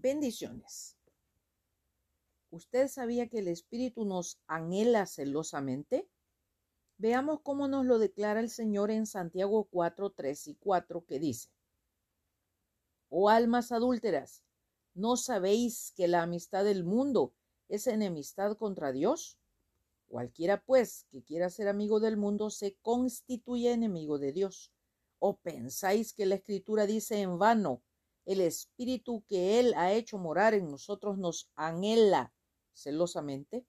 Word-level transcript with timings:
Bendiciones. 0.00 0.96
¿Usted 2.50 2.86
sabía 2.86 3.28
que 3.28 3.40
el 3.40 3.48
Espíritu 3.48 4.04
nos 4.04 4.38
anhela 4.46 5.06
celosamente? 5.06 6.08
Veamos 6.98 7.40
cómo 7.42 7.66
nos 7.66 7.84
lo 7.84 7.98
declara 7.98 8.38
el 8.38 8.48
Señor 8.48 8.92
en 8.92 9.06
Santiago 9.06 9.64
4, 9.64 10.10
3 10.10 10.46
y 10.46 10.54
4, 10.54 11.04
que 11.04 11.18
dice, 11.18 11.48
Oh 13.08 13.28
almas 13.28 13.72
adúlteras, 13.72 14.44
¿no 14.94 15.16
sabéis 15.16 15.92
que 15.96 16.06
la 16.06 16.22
amistad 16.22 16.62
del 16.62 16.84
mundo 16.84 17.34
es 17.68 17.88
enemistad 17.88 18.56
contra 18.56 18.92
Dios? 18.92 19.36
Cualquiera, 20.06 20.62
pues, 20.64 21.06
que 21.10 21.24
quiera 21.24 21.50
ser 21.50 21.66
amigo 21.66 21.98
del 21.98 22.16
mundo 22.16 22.50
se 22.50 22.76
constituye 22.82 23.72
enemigo 23.72 24.20
de 24.20 24.32
Dios. 24.32 24.72
¿O 25.18 25.38
pensáis 25.38 26.12
que 26.12 26.24
la 26.24 26.36
Escritura 26.36 26.86
dice 26.86 27.20
en 27.20 27.36
vano, 27.36 27.82
el 28.28 28.42
Espíritu 28.42 29.24
que 29.26 29.58
Él 29.58 29.72
ha 29.74 29.92
hecho 29.92 30.18
morar 30.18 30.52
en 30.52 30.70
nosotros 30.70 31.16
nos 31.16 31.50
anhela 31.54 32.34
celosamente? 32.74 33.64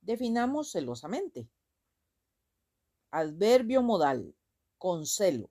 Definamos 0.00 0.70
celosamente. 0.70 1.48
Adverbio 3.10 3.82
modal, 3.82 4.36
con 4.78 5.04
celo. 5.04 5.50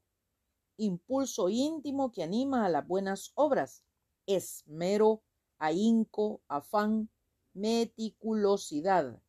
Impulso 0.77 1.49
íntimo 1.49 2.13
que 2.13 2.23
anima 2.23 2.65
a 2.65 2.69
las 2.69 2.87
buenas 2.87 3.33
obras. 3.35 3.83
Esmero, 4.25 5.21
ahínco, 5.57 6.41
afán, 6.47 7.09
meticulosidad. 7.53 9.21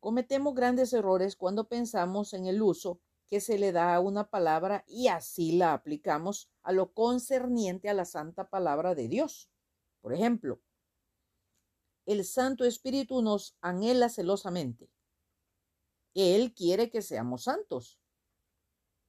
Cometemos 0.00 0.54
grandes 0.54 0.94
errores 0.94 1.36
cuando 1.36 1.68
pensamos 1.68 2.32
en 2.32 2.46
el 2.46 2.62
uso 2.62 3.00
que 3.28 3.40
se 3.40 3.58
le 3.58 3.72
da 3.72 3.94
a 3.94 4.00
una 4.00 4.30
palabra 4.30 4.84
y 4.86 5.08
así 5.08 5.52
la 5.52 5.74
aplicamos 5.74 6.50
a 6.62 6.72
lo 6.72 6.92
concerniente 6.92 7.88
a 7.88 7.94
la 7.94 8.04
santa 8.04 8.48
palabra 8.48 8.94
de 8.94 9.08
Dios. 9.08 9.50
Por 10.00 10.14
ejemplo, 10.14 10.60
el 12.06 12.24
Santo 12.24 12.64
Espíritu 12.64 13.20
nos 13.20 13.56
anhela 13.60 14.08
celosamente. 14.08 14.90
Él 16.14 16.54
quiere 16.54 16.90
que 16.90 17.02
seamos 17.02 17.44
santos. 17.44 18.00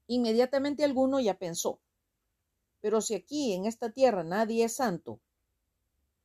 Inmediatamente 0.08 0.84
alguno 0.84 1.20
ya 1.20 1.40
pensó, 1.40 1.82
pero 2.82 3.02
si 3.02 3.16
aquí 3.16 3.54
en 3.54 3.66
esta 3.66 3.92
tierra 3.92 4.24
nadie 4.24 4.66
es 4.66 4.76
santo, 4.76 5.22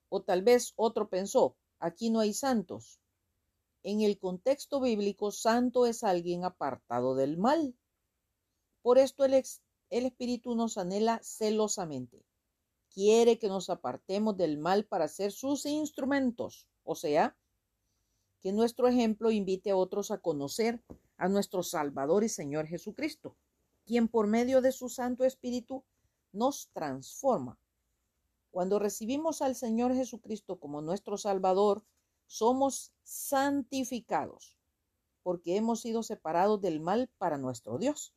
o 0.09 0.23
tal 0.23 0.43
vez 0.43 0.73
otro 0.77 1.09
pensó, 1.09 1.57
aquí 1.79 2.11
no 2.11 2.21
hay 2.21 2.33
santos. 2.33 3.01
En 3.83 4.01
el 4.01 4.19
contexto 4.19 4.81
bíblico, 4.81 5.31
santo 5.31 5.87
es 5.87 6.03
alguien 6.03 6.45
apartado 6.45 7.15
del 7.15 7.37
mal. 7.37 7.77
Por 8.85 8.99
esto 8.99 9.25
el, 9.25 9.33
el 9.89 10.07
Espíritu 10.07 10.55
nos 10.55 10.77
anhela 10.77 11.19
celosamente. 11.23 12.23
Quiere 12.91 13.39
que 13.39 13.49
nos 13.49 13.71
apartemos 13.71 14.37
del 14.37 14.59
mal 14.59 14.85
para 14.85 15.09
ser 15.09 15.33
sus 15.33 15.65
instrumentos, 15.65 16.69
o 16.85 16.95
sea, 16.95 17.35
que 18.41 18.53
nuestro 18.53 18.87
ejemplo 18.87 19.31
invite 19.31 19.71
a 19.71 19.77
otros 19.77 20.11
a 20.11 20.19
conocer 20.19 20.85
a 21.17 21.29
nuestro 21.29 21.63
Salvador 21.63 22.25
y 22.25 22.29
Señor 22.29 22.67
Jesucristo, 22.67 23.39
quien 23.87 24.07
por 24.09 24.27
medio 24.27 24.61
de 24.61 24.73
su 24.73 24.91
Santo 24.91 25.25
Espíritu 25.25 25.83
nos 26.33 26.69
transforma 26.75 27.59
cuando 28.55 28.79
recibimos 28.79 29.43
al 29.43 29.57
Señor 29.57 29.97
Jesucristo 29.97 30.61
como 30.61 30.81
nuestro 30.81 31.19
Salvador, 31.19 31.83
somos 32.29 32.93
santificados, 33.03 34.57
porque 35.25 35.57
hemos 35.57 35.81
sido 35.81 36.05
separados 36.05 36.61
del 36.61 36.79
mal 36.79 37.11
para 37.19 37.37
nuestro 37.37 37.79
Dios. 37.79 38.15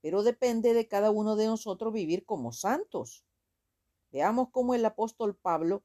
Pero 0.00 0.22
depende 0.22 0.74
de 0.74 0.88
cada 0.88 1.10
uno 1.10 1.36
de 1.36 1.46
nosotros 1.46 1.92
vivir 1.92 2.24
como 2.24 2.52
santos. 2.52 3.24
Veamos 4.10 4.48
cómo 4.50 4.74
el 4.74 4.84
apóstol 4.84 5.36
Pablo 5.36 5.82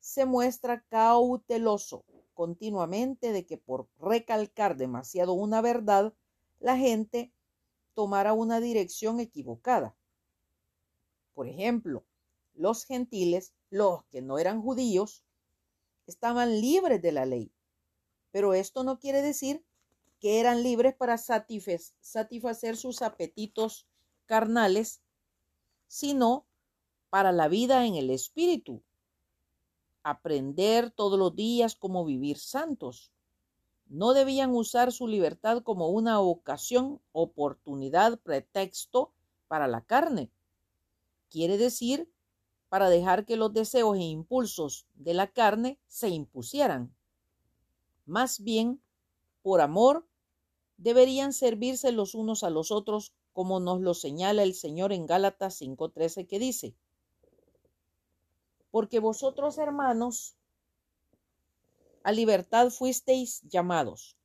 se 0.00 0.24
muestra 0.24 0.84
cauteloso 0.88 2.04
continuamente 2.38 3.32
de 3.32 3.46
que 3.46 3.58
por 3.58 3.88
recalcar 3.98 4.76
demasiado 4.76 5.32
una 5.32 5.60
verdad, 5.60 6.14
la 6.60 6.76
gente 6.76 7.32
tomara 7.94 8.32
una 8.32 8.60
dirección 8.60 9.18
equivocada. 9.18 9.96
Por 11.34 11.48
ejemplo, 11.48 12.04
los 12.54 12.84
gentiles, 12.84 13.54
los 13.70 14.04
que 14.04 14.22
no 14.22 14.38
eran 14.38 14.62
judíos, 14.62 15.24
estaban 16.06 16.60
libres 16.60 17.02
de 17.02 17.10
la 17.10 17.26
ley. 17.26 17.52
Pero 18.30 18.54
esto 18.54 18.84
no 18.84 19.00
quiere 19.00 19.20
decir 19.20 19.64
que 20.20 20.40
eran 20.40 20.62
libres 20.62 20.94
para 20.94 21.16
satisfacer 21.18 22.76
sus 22.76 23.02
apetitos 23.02 23.86
carnales, 24.26 25.00
sino 25.86 26.46
para 27.10 27.32
la 27.32 27.48
vida 27.48 27.86
en 27.86 27.94
el 27.94 28.10
Espíritu. 28.10 28.82
Aprender 30.02 30.90
todos 30.90 31.18
los 31.18 31.34
días 31.34 31.76
cómo 31.76 32.04
vivir 32.04 32.38
santos. 32.38 33.12
No 33.86 34.12
debían 34.12 34.54
usar 34.54 34.92
su 34.92 35.06
libertad 35.08 35.62
como 35.62 35.88
una 35.88 36.20
ocasión, 36.20 37.00
oportunidad, 37.12 38.18
pretexto 38.20 39.12
para 39.48 39.66
la 39.66 39.82
carne. 39.82 40.30
Quiere 41.30 41.56
decir 41.56 42.10
para 42.68 42.90
dejar 42.90 43.24
que 43.24 43.36
los 43.36 43.52
deseos 43.52 43.96
e 43.96 44.02
impulsos 44.02 44.86
de 44.94 45.14
la 45.14 45.28
carne 45.28 45.78
se 45.86 46.08
impusieran. 46.08 46.94
Más 48.04 48.42
bien, 48.42 48.82
por 49.42 49.60
amor, 49.60 50.06
deberían 50.78 51.32
servirse 51.32 51.92
los 51.92 52.14
unos 52.14 52.42
a 52.42 52.50
los 52.50 52.70
otros, 52.70 53.12
como 53.32 53.60
nos 53.60 53.80
lo 53.80 53.94
señala 53.94 54.42
el 54.44 54.54
Señor 54.54 54.92
en 54.92 55.06
Gálatas 55.06 55.60
5:13 55.60 56.26
que 56.26 56.38
dice, 56.38 56.74
porque 58.70 59.00
vosotros 59.00 59.58
hermanos 59.58 60.36
a 62.04 62.12
libertad 62.12 62.70
fuisteis 62.70 63.42
llamados, 63.42 64.16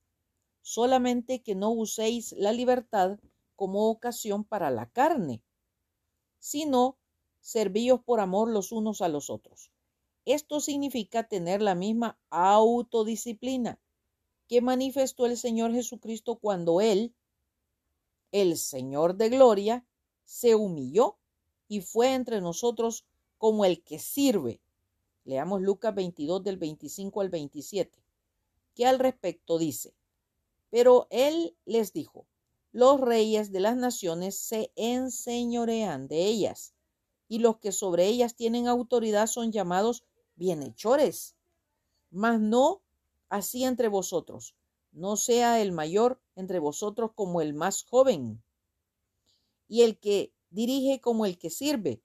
solamente 0.62 1.42
que 1.42 1.56
no 1.56 1.72
uséis 1.72 2.34
la 2.34 2.52
libertad 2.52 3.20
como 3.56 3.90
ocasión 3.90 4.44
para 4.44 4.70
la 4.70 4.90
carne, 4.90 5.42
sino 6.40 6.98
servíos 7.42 8.02
por 8.02 8.20
amor 8.20 8.50
los 8.50 8.72
unos 8.72 9.02
a 9.02 9.10
los 9.10 9.30
otros. 9.30 9.72
Esto 10.26 10.60
significa 10.62 11.28
tener 11.28 11.62
la 11.62 11.76
misma 11.76 12.18
autodisciplina 12.30 13.80
que 14.54 14.62
manifestó 14.62 15.26
el 15.26 15.36
Señor 15.36 15.74
Jesucristo 15.74 16.36
cuando 16.36 16.80
Él, 16.80 17.16
el 18.32 18.56
Señor 18.56 19.16
de 19.16 19.30
gloria, 19.30 19.84
se 20.26 20.54
humilló 20.54 21.18
y 21.68 21.82
fue 21.82 22.14
entre 22.14 22.40
nosotros 22.40 23.04
como 23.40 23.66
el 23.66 23.82
que 23.82 23.98
sirve. 23.98 24.62
Leamos 25.26 25.60
Lucas 25.64 25.96
22 25.96 26.44
del 26.44 26.58
25 26.58 27.22
al 27.22 27.30
27, 27.30 27.98
que 28.76 28.86
al 28.86 29.00
respecto 29.00 29.58
dice, 29.58 29.96
pero 30.70 31.08
Él 31.10 31.58
les 31.66 31.92
dijo, 31.92 32.28
los 32.72 33.02
reyes 33.02 33.52
de 33.52 33.60
las 33.60 33.76
naciones 33.76 34.38
se 34.38 34.72
enseñorean 34.76 36.08
de 36.08 36.28
ellas 36.28 36.76
y 37.28 37.40
los 37.40 37.58
que 37.58 37.72
sobre 37.72 38.06
ellas 38.06 38.36
tienen 38.36 38.68
autoridad 38.68 39.26
son 39.26 39.52
llamados 39.52 40.04
bienhechores. 40.36 41.36
Mas 42.12 42.40
no 42.40 42.83
así 43.34 43.64
entre 43.64 43.88
vosotros, 43.88 44.56
no 44.92 45.18
sea 45.18 45.60
el 45.60 45.72
mayor 45.72 46.22
entre 46.36 46.60
vosotros 46.60 47.14
como 47.16 47.42
el 47.42 47.56
más 47.56 47.84
joven, 47.84 48.44
y 49.68 49.82
el 49.82 49.98
que 49.98 50.32
dirige 50.52 51.02
como 51.02 51.26
el 51.26 51.40
que 51.40 51.50
sirve, 51.50 52.04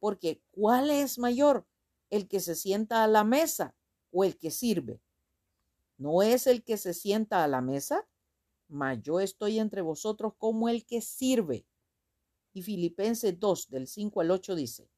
porque 0.00 0.42
¿cuál 0.50 0.90
es 0.90 1.18
mayor? 1.18 1.66
¿El 2.10 2.28
que 2.28 2.40
se 2.40 2.54
sienta 2.54 3.02
a 3.02 3.08
la 3.08 3.24
mesa 3.24 3.74
o 4.10 4.22
el 4.22 4.36
que 4.36 4.50
sirve? 4.50 5.00
¿No 5.96 6.20
es 6.20 6.46
el 6.46 6.62
que 6.62 6.76
se 6.76 6.92
sienta 6.92 7.42
a 7.42 7.48
la 7.48 7.62
mesa? 7.62 8.06
Mas 8.68 9.00
yo 9.00 9.20
estoy 9.20 9.58
entre 9.58 9.80
vosotros 9.80 10.34
como 10.36 10.68
el 10.68 10.84
que 10.84 11.00
sirve. 11.00 11.64
Y 12.52 12.60
Filipenses 12.60 13.40
2, 13.40 13.70
del 13.70 13.86
5 13.86 14.20
al 14.20 14.30
8 14.30 14.54
dice, 14.54 14.90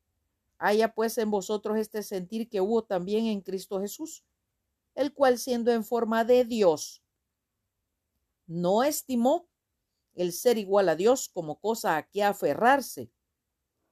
haya 0.59 0.93
pues 0.93 1.19
en 1.19 1.31
vosotros 1.31 1.79
este 1.79 2.03
sentir 2.03 2.49
que 2.49 2.61
hubo 2.61 2.83
también 2.83 3.27
en 3.27 3.43
Cristo 3.43 3.81
Jesús, 3.81 4.25
el 4.99 5.15
cual 5.15 5.39
siendo 5.39 5.71
en 5.71 5.85
forma 5.85 6.25
de 6.25 6.45
Dios, 6.45 7.05
no 8.49 8.83
estimó 8.83 9.49
el 10.15 10.33
ser 10.33 10.59
igual 10.59 10.89
a 10.89 10.97
Dios 10.97 11.29
como 11.29 11.61
cosa 11.61 11.97
a 11.97 12.09
que 12.09 12.25
aferrarse, 12.25 13.13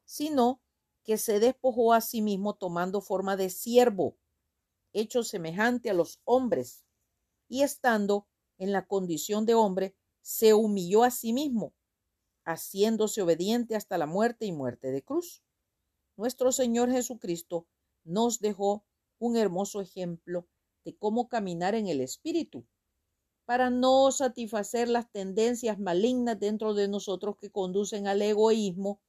sino 0.05 0.61
que 1.05 1.17
se 1.17 1.39
despojó 1.39 1.93
a 1.93 2.01
sí 2.01 2.23
mismo 2.23 2.57
tomando 2.57 3.01
forma 3.01 3.37
de 3.37 3.51
siervo, 3.51 4.19
hecho 4.93 5.23
semejante 5.23 5.91
a 5.91 5.95
los 5.95 6.21
hombres, 6.25 6.85
y 7.47 7.63
estando 7.63 8.27
en 8.59 8.73
la 8.73 8.89
condición 8.89 9.47
de 9.47 9.55
hombre, 9.55 9.97
se 10.23 10.55
humilló 10.55 11.05
a 11.05 11.13
sí 11.13 11.33
mismo, 11.33 11.73
haciéndose 12.45 13.23
obediente 13.23 13.77
hasta 13.77 13.97
la 13.97 14.07
muerte 14.07 14.45
y 14.45 14.51
muerte 14.51 14.91
de 14.91 15.05
cruz. 15.05 15.45
Nuestro 16.17 16.51
Señor 16.51 16.91
Jesucristo 16.91 17.69
nos 18.03 18.41
dejó 18.41 18.85
un 19.21 19.37
hermoso 19.37 19.81
ejemplo 19.81 20.49
de 20.87 20.97
cómo 20.97 21.29
caminar 21.29 21.75
en 21.75 21.89
el 21.89 22.01
Espíritu, 22.01 22.65
para 23.45 23.71
no 23.71 24.13
satisfacer 24.13 24.89
las 24.89 25.11
tendencias 25.11 25.81
malignas 25.81 26.39
dentro 26.39 26.75
de 26.75 26.87
nosotros 26.87 27.37
que 27.37 27.51
conducen 27.51 28.07
al 28.07 28.23
egoísmo, 28.23 29.01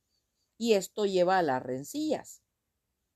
y 0.57 0.73
esto 0.73 1.05
lleva 1.05 1.37
a 1.37 1.43
las 1.43 1.61
rencillas. 1.61 2.41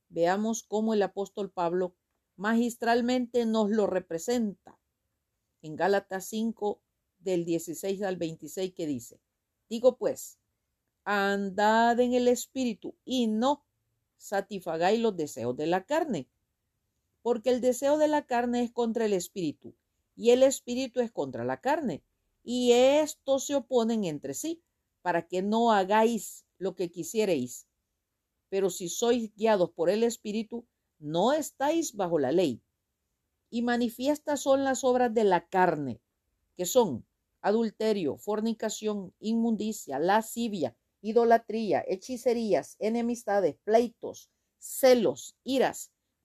Veamos 0.10 0.62
cómo 0.62 0.94
el 0.94 1.02
apóstol 1.02 1.52
Pablo 1.52 1.96
magistralmente 2.36 3.48
nos 3.48 3.72
lo 3.72 3.88
representa 3.88 4.80
en 5.64 5.76
Gálatas 5.76 6.26
5 6.26 6.84
del 7.18 7.46
16 7.46 8.04
al 8.04 8.18
26 8.18 8.74
que 8.76 8.86
dice, 8.86 9.20
digo 9.70 9.98
pues, 9.98 10.38
andad 11.04 12.00
en 12.00 12.14
el 12.14 12.28
espíritu 12.28 12.94
y 13.06 13.26
no 13.26 13.66
satisfagáis 14.18 15.00
los 15.00 15.18
deseos 15.18 15.58
de 15.58 15.66
la 15.66 15.84
carne, 15.84 16.30
porque 17.22 17.50
el 17.50 17.62
deseo 17.62 17.98
de 17.98 18.08
la 18.08 18.26
carne 18.26 18.64
es 18.64 18.72
contra 18.72 19.06
el 19.06 19.14
espíritu 19.14 19.76
y 20.16 20.32
el 20.32 20.44
espíritu 20.44 21.00
es 21.00 21.12
contra 21.12 21.44
la 21.46 21.62
carne, 21.62 22.04
y 22.44 22.74
estos 22.74 23.46
se 23.46 23.56
oponen 23.56 24.06
entre 24.06 24.34
sí, 24.34 24.62
para 25.02 25.28
que 25.28 25.42
no 25.42 25.72
hagáis 25.72 26.46
lo 26.58 26.76
que 26.76 26.92
quisiereis. 26.92 27.68
Pero 28.50 28.70
si 28.70 28.90
sois 28.90 29.34
guiados 29.36 29.72
por 29.72 29.90
el 29.90 30.04
espíritu, 30.04 30.68
no 31.00 31.34
estáis 31.34 31.96
bajo 31.96 32.20
la 32.20 32.32
ley. 32.32 32.62
Y 33.50 33.64
manifiestas 33.64 34.42
son 34.42 34.64
las 34.64 34.84
obras 34.84 35.14
de 35.14 35.24
la 35.24 35.48
carne, 35.48 36.02
que 36.56 36.66
son 36.66 37.06
adulterio, 37.42 38.18
fornicación, 38.18 39.14
inmundicia, 39.20 39.98
lascivia, 39.98 40.76
idolatría, 41.02 41.84
hechicerías, 41.88 42.76
enemistades, 42.80 43.56
pleitos, 43.64 44.30
celos, 44.60 45.36
iras, 45.44 45.92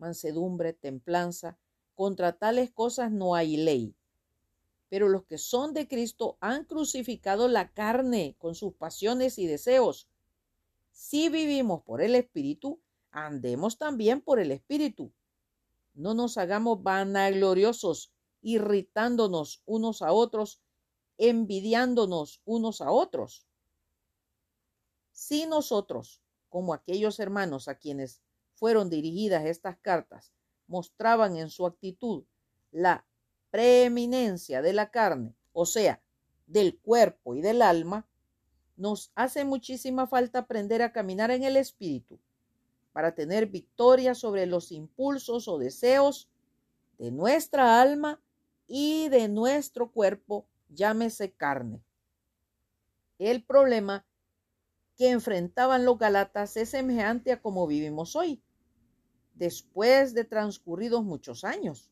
mansedumbre, 0.00 0.72
templanza. 0.72 1.58
Contra 1.94 2.32
tales 2.32 2.70
cosas 2.70 3.12
no 3.12 3.34
hay 3.34 3.56
ley. 3.56 3.94
Pero 4.88 5.08
los 5.08 5.24
que 5.24 5.38
son 5.38 5.74
de 5.74 5.86
Cristo 5.86 6.36
han 6.40 6.64
crucificado 6.64 7.46
la 7.46 7.72
carne 7.72 8.34
con 8.38 8.54
sus 8.54 8.74
pasiones 8.74 9.38
y 9.38 9.46
deseos. 9.46 10.08
Si 10.90 11.28
vivimos 11.28 11.82
por 11.82 12.00
el 12.02 12.14
Espíritu, 12.16 12.80
andemos 13.12 13.78
también 13.78 14.20
por 14.20 14.40
el 14.40 14.50
Espíritu. 14.50 15.12
No 15.94 16.14
nos 16.14 16.38
hagamos 16.38 16.82
vanagloriosos, 16.82 18.12
irritándonos 18.42 19.62
unos 19.66 20.02
a 20.02 20.12
otros, 20.12 20.60
envidiándonos 21.18 22.40
unos 22.44 22.80
a 22.80 22.90
otros. 22.90 23.46
Si 25.12 25.46
nosotros, 25.46 26.22
como 26.48 26.72
aquellos 26.72 27.20
hermanos 27.20 27.68
a 27.68 27.76
quienes 27.76 28.22
fueron 28.60 28.90
dirigidas 28.90 29.46
estas 29.46 29.78
cartas, 29.78 30.32
mostraban 30.68 31.36
en 31.36 31.48
su 31.48 31.66
actitud 31.66 32.24
la 32.70 33.04
preeminencia 33.50 34.62
de 34.62 34.74
la 34.74 34.90
carne, 34.90 35.34
o 35.52 35.66
sea, 35.66 36.00
del 36.46 36.78
cuerpo 36.78 37.34
y 37.34 37.40
del 37.40 37.62
alma, 37.62 38.06
nos 38.76 39.12
hace 39.14 39.44
muchísima 39.44 40.06
falta 40.06 40.40
aprender 40.40 40.82
a 40.82 40.92
caminar 40.92 41.30
en 41.30 41.42
el 41.42 41.56
espíritu 41.56 42.20
para 42.92 43.14
tener 43.14 43.46
victoria 43.46 44.14
sobre 44.14 44.46
los 44.46 44.72
impulsos 44.72 45.48
o 45.48 45.58
deseos 45.58 46.28
de 46.98 47.10
nuestra 47.10 47.80
alma 47.80 48.20
y 48.66 49.08
de 49.08 49.28
nuestro 49.28 49.90
cuerpo, 49.90 50.46
llámese 50.68 51.32
carne. 51.32 51.82
El 53.18 53.42
problema 53.42 54.04
que 54.96 55.10
enfrentaban 55.10 55.86
los 55.86 55.98
Galatas 55.98 56.58
es 56.58 56.70
semejante 56.70 57.32
a 57.32 57.40
como 57.40 57.66
vivimos 57.66 58.16
hoy, 58.16 58.42
después 59.40 60.12
de 60.12 60.24
transcurridos 60.26 61.02
muchos 61.02 61.44
años. 61.44 61.90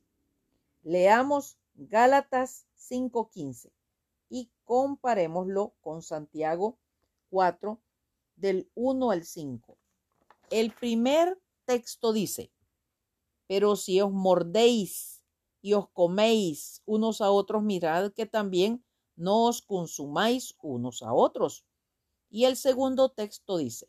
Leamos 0.82 1.56
Gálatas 1.74 2.66
5.15 2.78 3.70
y 4.28 4.50
comparémoslo 4.64 5.72
con 5.80 6.02
Santiago 6.02 6.76
4 7.30 7.80
del 8.36 8.70
1 8.74 9.10
al 9.10 9.24
5. 9.24 9.78
El 10.50 10.74
primer 10.74 11.40
texto 11.64 12.12
dice, 12.12 12.52
pero 13.46 13.76
si 13.76 13.98
os 14.02 14.12
mordéis 14.12 15.24
y 15.62 15.72
os 15.72 15.88
coméis 15.88 16.82
unos 16.84 17.22
a 17.22 17.30
otros, 17.30 17.62
mirad 17.62 18.12
que 18.12 18.26
también 18.26 18.84
no 19.16 19.46
os 19.46 19.62
consumáis 19.62 20.54
unos 20.60 21.02
a 21.02 21.14
otros. 21.14 21.64
Y 22.28 22.44
el 22.44 22.58
segundo 22.58 23.08
texto 23.08 23.56
dice, 23.56 23.88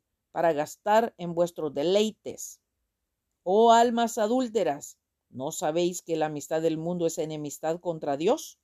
para 0.31 0.53
gastar 0.53 1.13
en 1.17 1.33
vuestros 1.33 1.73
deleites. 1.73 2.61
Oh 3.43 3.71
almas 3.71 4.17
adúlteras, 4.17 4.97
¿no 5.29 5.51
sabéis 5.51 6.01
que 6.01 6.15
la 6.15 6.27
amistad 6.27 6.61
del 6.61 6.77
mundo 6.77 7.05
es 7.05 7.17
enemistad 7.17 7.79
contra 7.79 8.17
Dios? 8.17 8.59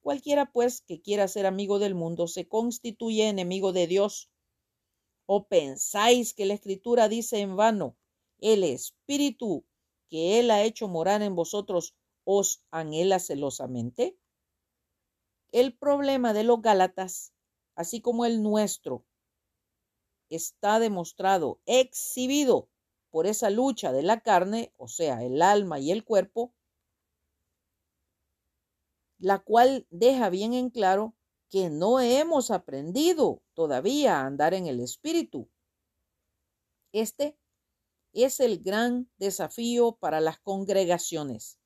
Cualquiera, 0.00 0.52
pues, 0.52 0.80
que 0.80 1.00
quiera 1.00 1.28
ser 1.28 1.46
amigo 1.46 1.78
del 1.78 1.94
mundo 1.94 2.28
se 2.28 2.48
constituye 2.48 3.28
enemigo 3.28 3.72
de 3.72 3.86
Dios. 3.86 4.30
¿O 5.26 5.46
pensáis 5.46 6.34
que 6.34 6.46
la 6.46 6.54
Escritura 6.54 7.08
dice 7.08 7.40
en 7.40 7.56
vano, 7.56 7.96
el 8.40 8.64
Espíritu 8.64 9.64
que 10.08 10.38
Él 10.38 10.50
ha 10.50 10.62
hecho 10.62 10.88
morar 10.88 11.22
en 11.22 11.34
vosotros 11.34 11.94
os 12.24 12.62
anhela 12.70 13.18
celosamente? 13.18 14.16
El 15.52 15.76
problema 15.76 16.32
de 16.32 16.44
los 16.44 16.62
Gálatas 16.62 17.32
así 17.78 18.00
como 18.00 18.26
el 18.26 18.42
nuestro, 18.42 19.06
está 20.30 20.78
demostrado, 20.78 21.60
exhibido 21.66 22.68
por 23.10 23.26
esa 23.26 23.50
lucha 23.50 23.92
de 23.92 24.02
la 24.02 24.20
carne, 24.20 24.72
o 24.76 24.88
sea, 24.88 25.22
el 25.24 25.42
alma 25.42 25.78
y 25.78 25.90
el 25.90 26.04
cuerpo, 26.04 26.54
la 29.18 29.38
cual 29.38 29.86
deja 29.90 30.30
bien 30.30 30.54
en 30.54 30.70
claro 30.70 31.14
que 31.50 31.70
no 31.70 32.00
hemos 32.00 32.50
aprendido 32.50 33.42
todavía 33.54 34.20
a 34.20 34.26
andar 34.26 34.54
en 34.54 34.66
el 34.66 34.80
espíritu. 34.80 35.48
Este 36.92 37.38
es 38.12 38.40
el 38.40 38.62
gran 38.62 39.10
desafío 39.16 39.92
para 39.92 40.20
las 40.20 40.38
congregaciones, 40.38 41.58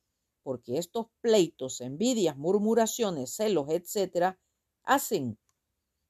porque 0.43 0.79
estos 0.79 1.07
pleitos, 1.21 1.81
envidias, 1.81 2.37
murmuraciones, 2.37 3.35
celos, 3.35 3.69
etcétera, 3.71 4.39
hacen 4.85 5.39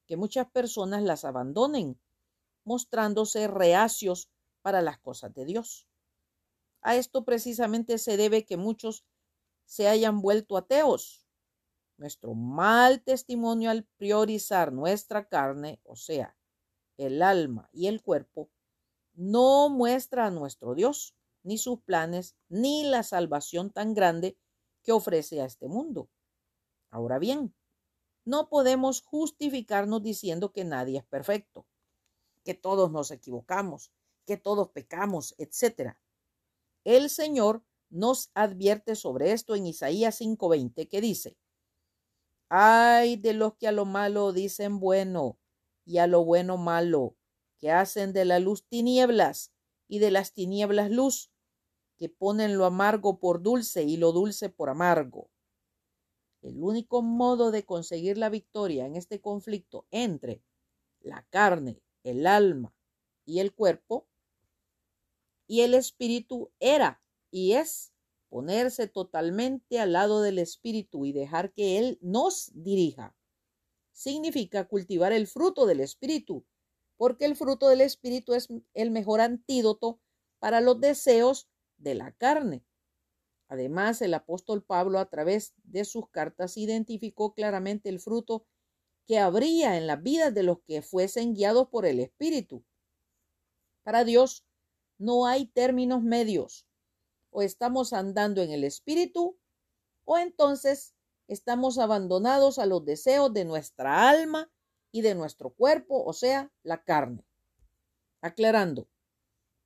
que 0.07 0.17
muchas 0.17 0.51
personas 0.51 1.03
las 1.03 1.25
abandonen, 1.25 2.01
mostrándose 2.64 3.49
reacios 3.49 4.31
para 4.62 4.83
las 4.83 4.99
cosas 4.99 5.35
de 5.35 5.45
Dios. 5.45 5.87
A 6.83 6.97
esto 6.97 7.25
precisamente 7.25 7.99
se 7.99 8.16
debe 8.16 8.45
que 8.45 8.57
muchos 8.57 9.04
se 9.64 9.88
hayan 9.88 10.21
vuelto 10.21 10.57
ateos. 10.57 11.26
Nuestro 11.97 12.35
mal 12.35 13.02
testimonio 13.02 13.71
al 13.71 13.85
priorizar 13.97 14.73
nuestra 14.73 15.28
carne, 15.28 15.81
o 15.85 15.95
sea, 15.97 16.37
el 16.97 17.23
alma 17.23 17.69
y 17.73 17.87
el 17.87 18.02
cuerpo, 18.02 18.50
no 19.14 19.69
muestra 19.69 20.26
a 20.26 20.31
nuestro 20.31 20.75
Dios, 20.75 21.14
ni 21.42 21.59
sus 21.59 21.81
planes, 21.81 22.37
ni 22.49 22.85
la 22.85 23.02
salvación 23.02 23.71
tan 23.71 23.95
grande 23.95 24.38
que 24.83 24.92
ofrece 24.92 25.40
a 25.40 25.45
este 25.45 25.69
mundo. 25.69 26.11
Ahora 26.90 27.19
bien, 27.19 27.54
no 28.25 28.49
podemos 28.49 29.02
justificarnos 29.02 30.02
diciendo 30.02 30.52
que 30.52 30.64
nadie 30.64 30.99
es 30.99 31.04
perfecto, 31.04 31.66
que 32.45 32.55
todos 32.55 32.91
nos 32.91 33.11
equivocamos, 33.11 33.93
que 34.27 34.37
todos 34.37 34.71
pecamos, 34.71 35.35
etc. 35.39 35.97
El 36.85 37.11
Señor 37.11 37.63
nos 37.91 38.31
advierte 38.35 38.97
sobre 38.97 39.33
esto 39.33 39.55
en 39.55 39.67
Isaías 39.67 40.21
5:20 40.21 40.89
que 40.89 41.01
dice, 41.01 41.37
ay 42.49 43.17
de 43.17 43.33
los 43.35 43.55
que 43.55 43.69
a 43.69 43.73
lo 43.73 43.85
malo 43.85 44.33
dicen 44.33 44.81
bueno 44.81 45.39
y 45.85 45.99
a 45.99 46.07
lo 46.07 46.25
bueno 46.25 46.57
malo, 46.57 47.17
que 47.59 47.71
hacen 47.71 48.13
de 48.13 48.25
la 48.25 48.39
luz 48.39 48.67
tinieblas 48.69 49.53
y 49.89 49.99
de 49.99 50.11
las 50.11 50.33
tinieblas 50.33 50.91
luz, 50.91 51.31
que 51.97 52.09
ponen 52.09 52.57
lo 52.57 52.65
amargo 52.65 53.19
por 53.21 53.43
dulce 53.43 53.85
y 53.85 53.97
lo 53.97 54.13
dulce 54.13 54.49
por 54.49 54.69
amargo. 54.71 55.31
El 56.41 56.63
único 56.63 57.03
modo 57.03 57.53
de 57.53 57.65
conseguir 57.65 58.19
la 58.19 58.29
victoria 58.29 58.87
en 58.87 58.97
este 58.97 59.21
conflicto 59.21 59.87
entre 59.91 60.43
la 61.01 61.25
carne, 61.31 61.81
el 62.05 62.27
alma 62.27 62.75
y 63.25 63.41
el 63.41 63.55
cuerpo 63.55 64.09
y 65.47 65.61
el 65.61 65.75
espíritu 65.75 66.51
era 66.61 67.03
y 67.31 67.53
es 67.53 67.93
ponerse 68.29 68.87
totalmente 68.87 69.79
al 69.79 69.93
lado 69.93 70.23
del 70.23 70.39
espíritu 70.39 71.05
y 71.05 71.13
dejar 71.13 71.53
que 71.53 71.79
él 71.79 71.99
nos 72.01 72.51
dirija. 72.55 73.15
Significa 73.93 74.67
cultivar 74.67 75.13
el 75.13 75.27
fruto 75.27 75.67
del 75.67 75.81
espíritu, 75.81 76.47
porque 76.97 77.27
el 77.27 77.37
fruto 77.37 77.69
del 77.69 77.83
espíritu 77.83 78.33
es 78.33 78.49
el 78.73 78.91
mejor 78.91 79.21
antídoto 79.21 80.01
para 80.39 80.63
los 80.63 80.81
deseos 80.81 81.51
de 81.77 81.95
la 81.95 82.13
carne. 82.13 82.65
Además, 83.49 84.01
el 84.01 84.15
apóstol 84.15 84.65
Pablo 84.65 84.99
a 84.99 85.11
través 85.11 85.53
de 85.65 85.85
sus 85.85 86.09
cartas 86.09 86.57
identificó 86.57 87.35
claramente 87.35 87.91
el 87.91 88.01
fruto 88.01 88.47
que 89.07 89.19
habría 89.19 89.77
en 89.77 89.87
las 89.87 90.03
vidas 90.03 90.33
de 90.35 90.43
los 90.43 90.61
que 90.61 90.83
fuesen 90.83 91.35
guiados 91.35 91.69
por 91.69 91.87
el 91.87 92.01
Espíritu. 92.01 92.65
Para 93.83 94.05
Dios 94.05 94.45
no 94.99 95.27
hay 95.27 95.47
términos 95.47 96.03
medios. 96.03 96.67
O 97.31 97.43
estamos 97.43 97.93
andando 97.93 98.43
en 98.43 98.51
el 98.51 98.63
Espíritu 98.63 99.39
o 100.05 100.19
entonces 100.19 100.95
estamos 101.29 101.79
abandonados 101.79 102.59
a 102.59 102.67
los 102.67 102.85
deseos 102.85 103.33
de 103.33 103.45
nuestra 103.45 104.09
alma 104.09 104.51
y 104.91 105.01
de 105.01 105.15
nuestro 105.15 105.51
cuerpo, 105.51 106.05
o 106.05 106.13
sea, 106.13 106.53
la 106.63 106.85
carne. 106.85 107.25
Aclarando, 108.21 108.89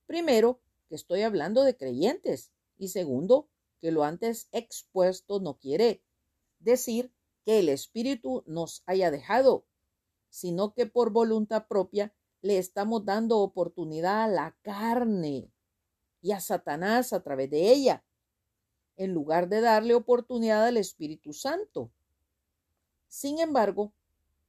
primero, 0.05 0.61
que 0.87 0.95
estoy 0.95 1.23
hablando 1.23 1.63
de 1.63 1.75
creyentes 1.75 2.51
y 2.77 2.87
segundo, 2.87 3.49
que 3.79 3.91
lo 3.91 4.03
antes 4.03 4.47
expuesto 4.51 5.39
no 5.39 5.59
quiere 5.59 6.01
decir 6.59 7.11
que 7.47 7.59
el 7.59 7.69
Espíritu 7.69 8.43
nos 8.45 8.83
haya 8.87 9.09
dejado, 9.09 9.65
sino 10.29 10.73
que 10.73 10.85
por 10.85 11.11
voluntad 11.11 11.65
propia 11.65 12.13
le 12.41 12.57
estamos 12.57 13.05
dando 13.05 13.37
oportunidad 13.37 14.25
a 14.25 14.27
la 14.27 14.57
carne 14.63 15.49
y 16.21 16.33
a 16.33 16.41
Satanás 16.41 17.13
a 17.13 17.23
través 17.23 17.49
de 17.49 17.71
ella, 17.71 18.03
en 18.97 19.13
lugar 19.13 19.47
de 19.47 19.61
darle 19.61 19.93
oportunidad 19.93 20.65
al 20.65 20.75
Espíritu 20.75 21.31
Santo. 21.31 21.89
Sin 23.07 23.39
embargo, 23.39 23.93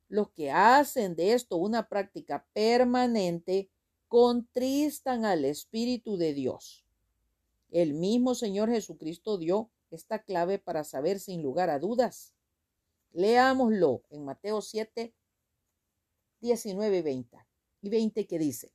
los 0.08 0.30
que 0.30 0.50
hacen 0.50 1.14
de 1.14 1.34
esto 1.34 1.56
una 1.56 1.88
práctica 1.88 2.48
permanente 2.52 3.70
contristan 4.08 5.24
al 5.24 5.44
Espíritu 5.44 6.16
de 6.16 6.34
Dios. 6.34 6.84
El 7.70 7.94
mismo 7.94 8.34
Señor 8.34 8.70
Jesucristo 8.70 9.38
dio 9.38 9.70
esta 9.92 10.24
clave 10.24 10.58
para 10.58 10.82
saber 10.82 11.20
sin 11.20 11.42
lugar 11.42 11.70
a 11.70 11.78
dudas. 11.78 12.34
Leámoslo 13.12 14.02
en 14.10 14.24
Mateo 14.24 14.60
7, 14.60 15.14
19 16.40 16.98
y 16.98 17.02
20. 17.02 17.38
Y 17.80 17.90
20 17.90 18.26
que 18.26 18.38
dice, 18.38 18.72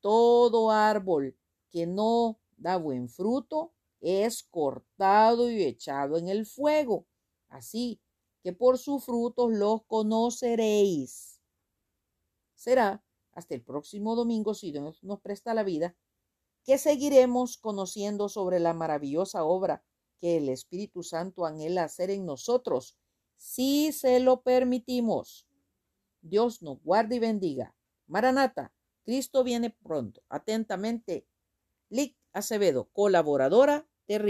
todo 0.00 0.70
árbol 0.70 1.36
que 1.70 1.86
no 1.86 2.40
da 2.56 2.76
buen 2.76 3.08
fruto 3.08 3.72
es 4.00 4.42
cortado 4.44 5.50
y 5.50 5.62
echado 5.62 6.16
en 6.16 6.28
el 6.28 6.46
fuego. 6.46 7.06
Así 7.48 8.00
que 8.42 8.52
por 8.52 8.78
sus 8.78 9.04
frutos 9.04 9.52
los 9.52 9.84
conoceréis. 9.84 11.40
Será 12.54 13.04
hasta 13.32 13.54
el 13.54 13.62
próximo 13.62 14.16
domingo, 14.16 14.54
si 14.54 14.72
Dios 14.72 15.02
nos 15.02 15.20
presta 15.20 15.54
la 15.54 15.62
vida, 15.62 15.96
que 16.64 16.78
seguiremos 16.78 17.56
conociendo 17.56 18.28
sobre 18.28 18.60
la 18.60 18.74
maravillosa 18.74 19.44
obra 19.44 19.84
que 20.20 20.36
el 20.36 20.48
Espíritu 20.48 21.02
Santo 21.02 21.46
anhela 21.46 21.84
hacer 21.84 22.10
en 22.10 22.26
nosotros, 22.26 22.96
si 23.40 23.90
se 23.92 24.20
lo 24.20 24.42
permitimos. 24.42 25.46
Dios 26.20 26.60
nos 26.60 26.82
guarde 26.82 27.16
y 27.16 27.18
bendiga. 27.20 27.74
Maranata, 28.06 28.70
Cristo 29.02 29.42
viene 29.42 29.70
pronto. 29.70 30.22
Atentamente, 30.28 31.26
Lic 31.88 32.18
Acevedo, 32.34 32.90
colaboradora 32.92 33.88